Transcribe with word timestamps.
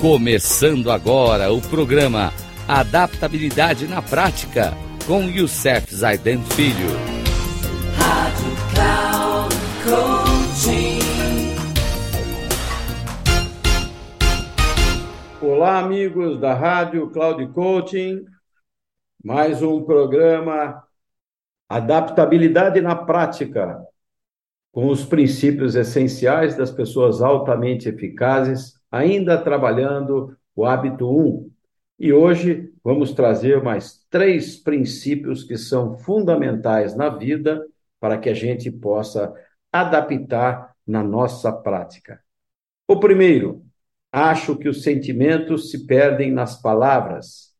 Começando 0.00 0.90
agora 0.90 1.52
o 1.52 1.60
programa 1.60 2.32
Adaptabilidade 2.66 3.86
na 3.86 4.00
Prática 4.00 4.72
com 5.06 5.24
Youssef 5.24 5.94
Zaiden 5.94 6.42
Filho. 6.42 6.88
Rádio 7.98 8.56
Cloud 8.72 9.54
Coaching. 9.84 11.00
Olá, 15.42 15.80
amigos 15.80 16.40
da 16.40 16.54
Rádio 16.54 17.10
Cloud 17.10 17.46
Coaching. 17.48 18.24
Mais 19.22 19.62
um 19.62 19.82
programa 19.82 20.82
Adaptabilidade 21.68 22.80
na 22.80 22.96
Prática 22.96 23.78
com 24.72 24.86
os 24.86 25.04
princípios 25.04 25.74
essenciais 25.74 26.56
das 26.56 26.70
pessoas 26.70 27.20
altamente 27.20 27.86
eficazes 27.86 28.79
ainda 28.90 29.38
trabalhando 29.38 30.36
o 30.54 30.64
hábito 30.64 31.08
1. 31.08 31.50
E 31.98 32.12
hoje 32.12 32.72
vamos 32.82 33.12
trazer 33.12 33.62
mais 33.62 34.04
três 34.10 34.56
princípios 34.56 35.44
que 35.44 35.56
são 35.56 35.98
fundamentais 35.98 36.96
na 36.96 37.08
vida 37.08 37.64
para 38.00 38.18
que 38.18 38.28
a 38.28 38.34
gente 38.34 38.70
possa 38.70 39.32
adaptar 39.70 40.74
na 40.86 41.04
nossa 41.04 41.52
prática. 41.52 42.20
O 42.88 42.98
primeiro, 42.98 43.62
acho 44.10 44.56
que 44.56 44.68
os 44.68 44.82
sentimentos 44.82 45.70
se 45.70 45.86
perdem 45.86 46.32
nas 46.32 46.60
palavras. 46.60 47.54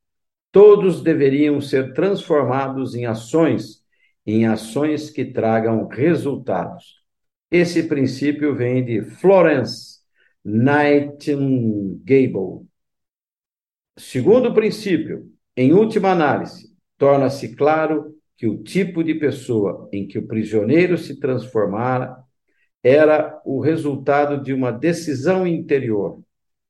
Todos 0.51 1.03
deveriam 1.03 1.61
ser 1.61 1.93
transformados 1.93 2.95
em 2.95 3.07
ações, 3.07 3.85
em 4.27 4.47
ações 4.47 5.11
que 5.11 5.25
tragam 5.25 5.87
resultados. 5.87 7.01
Esse 7.51 7.85
princípio 7.85 8.57
vem 8.57 8.85
de 8.85 9.03
Florence 9.03 10.00
Nightingale. 10.45 12.01
Segundo 13.97 14.55
princípio, 14.55 15.31
em 15.57 15.73
última 15.73 16.11
análise, 16.11 16.75
torna-se 16.97 17.55
claro 17.55 18.17
que 18.37 18.47
o 18.47 18.63
tipo 18.63 19.05
de 19.05 19.15
pessoa 19.15 19.89
em 19.93 20.07
que 20.07 20.19
o 20.19 20.27
prisioneiro 20.27 20.97
se 20.97 21.21
transformara 21.21 22.17
era 22.83 23.39
o 23.45 23.61
resultado 23.61 24.43
de 24.43 24.55
uma 24.55 24.71
decisão 24.73 25.47
interior 25.47 26.23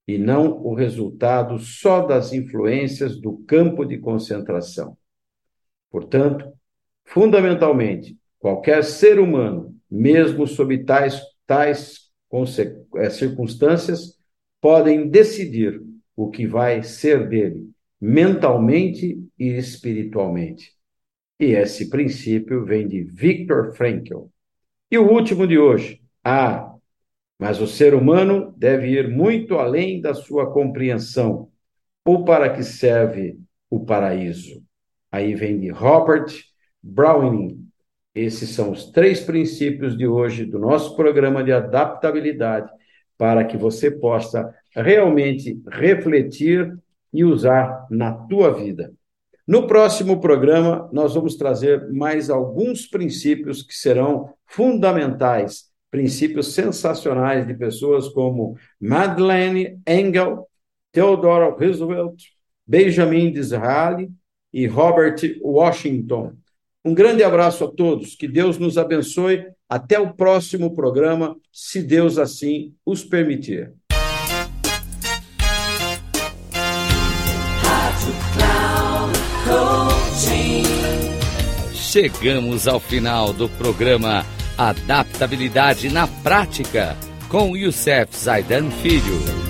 e 0.06 0.18
não 0.18 0.60
o 0.64 0.74
resultado 0.74 1.58
só 1.60 2.04
das 2.04 2.32
influências 2.32 3.20
do 3.20 3.38
campo 3.46 3.84
de 3.84 3.98
concentração. 3.98 4.98
Portanto, 5.88 6.52
fundamentalmente, 7.04 8.18
qualquer 8.40 8.82
ser 8.82 9.20
humano, 9.20 9.76
mesmo 9.88 10.48
sob 10.48 10.84
tais, 10.84 11.22
tais 11.46 12.09
circunstâncias 13.10 14.18
podem 14.60 15.08
decidir 15.08 15.80
o 16.14 16.30
que 16.30 16.46
vai 16.46 16.82
ser 16.82 17.28
dele, 17.28 17.70
mentalmente 18.00 19.26
e 19.38 19.48
espiritualmente. 19.48 20.72
E 21.38 21.52
esse 21.52 21.88
princípio 21.88 22.64
vem 22.64 22.86
de 22.86 23.02
Viktor 23.02 23.74
Frankl. 23.74 24.26
E 24.90 24.98
o 24.98 25.10
último 25.10 25.46
de 25.46 25.58
hoje. 25.58 26.02
Ah, 26.22 26.74
mas 27.38 27.60
o 27.60 27.66
ser 27.66 27.94
humano 27.94 28.54
deve 28.58 28.88
ir 28.88 29.08
muito 29.08 29.54
além 29.54 30.00
da 30.00 30.12
sua 30.12 30.52
compreensão. 30.52 31.50
Ou 32.04 32.24
para 32.24 32.54
que 32.54 32.62
serve 32.62 33.38
o 33.70 33.80
paraíso? 33.80 34.62
Aí 35.10 35.34
vem 35.34 35.58
de 35.58 35.70
Robert 35.70 36.26
Browning, 36.82 37.69
esses 38.14 38.50
são 38.50 38.72
os 38.72 38.90
três 38.90 39.20
princípios 39.20 39.96
de 39.96 40.06
hoje 40.06 40.44
do 40.44 40.58
nosso 40.58 40.96
programa 40.96 41.44
de 41.44 41.52
adaptabilidade 41.52 42.70
para 43.16 43.44
que 43.44 43.56
você 43.56 43.90
possa 43.90 44.52
realmente 44.74 45.60
refletir 45.70 46.76
e 47.12 47.24
usar 47.24 47.86
na 47.90 48.12
tua 48.12 48.52
vida. 48.52 48.92
No 49.46 49.66
próximo 49.66 50.20
programa, 50.20 50.88
nós 50.92 51.14
vamos 51.14 51.36
trazer 51.36 51.90
mais 51.90 52.30
alguns 52.30 52.86
princípios 52.86 53.62
que 53.62 53.74
serão 53.74 54.32
fundamentais, 54.46 55.64
princípios 55.90 56.54
sensacionais 56.54 57.46
de 57.46 57.54
pessoas 57.54 58.08
como 58.08 58.56
Madeleine 58.80 59.80
Engel, 59.86 60.48
Theodore 60.92 61.50
Roosevelt, 61.58 62.22
Benjamin 62.66 63.32
Disraeli 63.32 64.10
e 64.52 64.66
Robert 64.66 65.16
Washington. 65.42 66.34
Um 66.84 66.94
grande 66.94 67.22
abraço 67.22 67.64
a 67.64 67.68
todos, 67.68 68.14
que 68.14 68.26
Deus 68.26 68.58
nos 68.58 68.78
abençoe. 68.78 69.44
Até 69.68 70.00
o 70.00 70.14
próximo 70.14 70.74
programa, 70.74 71.36
se 71.52 71.82
Deus 71.82 72.18
assim 72.18 72.74
os 72.84 73.04
permitir. 73.04 73.72
Chegamos 81.74 82.66
ao 82.66 82.80
final 82.80 83.32
do 83.32 83.48
programa 83.48 84.24
Adaptabilidade 84.56 85.88
na 85.90 86.06
Prática 86.06 86.96
com 87.28 87.56
Youssef 87.56 88.16
Zaidan 88.16 88.70
Filho. 88.70 89.49